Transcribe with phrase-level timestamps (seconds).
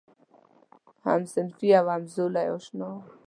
[1.05, 3.03] همصنفي او همزولی آشنا و.